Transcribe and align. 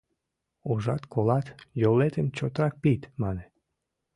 —Ужат-колат— 0.71 1.47
йолетым 1.81 2.27
чотрак 2.37 2.73
пид,— 2.81 3.01
мане. 3.21 3.45